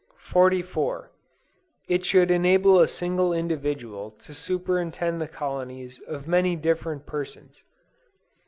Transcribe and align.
44. 0.31 1.11
It 1.87 2.03
should 2.03 2.31
enable 2.31 2.79
a 2.79 2.87
single 2.87 3.31
individual 3.33 4.09
to 4.09 4.33
superintend 4.33 5.21
the 5.21 5.27
colonies 5.27 5.99
of 6.07 6.27
many 6.27 6.55
different 6.55 7.05
persons. 7.05 7.61